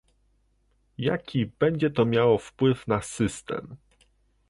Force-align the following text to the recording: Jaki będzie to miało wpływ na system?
Jaki 0.97 1.45
będzie 1.45 1.89
to 1.89 2.05
miało 2.05 2.37
wpływ 2.37 2.87
na 2.87 3.01
system? 3.01 3.75